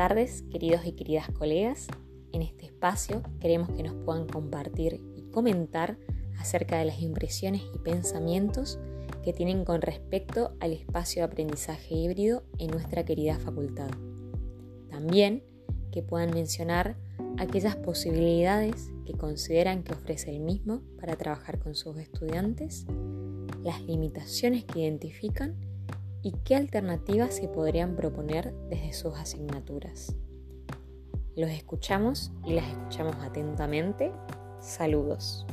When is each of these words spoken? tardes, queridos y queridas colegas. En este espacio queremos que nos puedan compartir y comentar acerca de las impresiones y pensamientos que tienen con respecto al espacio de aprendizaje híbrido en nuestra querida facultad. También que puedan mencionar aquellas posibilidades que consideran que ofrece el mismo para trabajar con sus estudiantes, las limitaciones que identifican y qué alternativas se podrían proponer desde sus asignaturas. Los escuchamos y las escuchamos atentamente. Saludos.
tardes, 0.00 0.44
queridos 0.50 0.86
y 0.86 0.92
queridas 0.92 1.28
colegas. 1.30 1.86
En 2.32 2.40
este 2.40 2.64
espacio 2.64 3.22
queremos 3.38 3.68
que 3.68 3.82
nos 3.82 3.92
puedan 3.92 4.26
compartir 4.26 4.98
y 5.14 5.24
comentar 5.30 5.98
acerca 6.38 6.78
de 6.78 6.86
las 6.86 7.02
impresiones 7.02 7.60
y 7.74 7.78
pensamientos 7.80 8.78
que 9.22 9.34
tienen 9.34 9.66
con 9.66 9.82
respecto 9.82 10.56
al 10.58 10.72
espacio 10.72 11.20
de 11.20 11.24
aprendizaje 11.24 11.94
híbrido 11.94 12.44
en 12.56 12.70
nuestra 12.70 13.04
querida 13.04 13.38
facultad. 13.40 13.90
También 14.88 15.44
que 15.92 16.02
puedan 16.02 16.30
mencionar 16.30 16.96
aquellas 17.38 17.76
posibilidades 17.76 18.90
que 19.04 19.12
consideran 19.12 19.82
que 19.82 19.92
ofrece 19.92 20.30
el 20.34 20.40
mismo 20.40 20.80
para 20.98 21.16
trabajar 21.16 21.58
con 21.58 21.74
sus 21.74 21.98
estudiantes, 21.98 22.86
las 23.62 23.82
limitaciones 23.82 24.64
que 24.64 24.80
identifican 24.80 25.56
y 26.22 26.32
qué 26.44 26.56
alternativas 26.56 27.34
se 27.34 27.48
podrían 27.48 27.96
proponer 27.96 28.54
desde 28.68 28.92
sus 28.92 29.14
asignaturas. 29.16 30.14
Los 31.36 31.50
escuchamos 31.50 32.32
y 32.44 32.54
las 32.54 32.66
escuchamos 32.68 33.16
atentamente. 33.16 34.12
Saludos. 34.60 35.46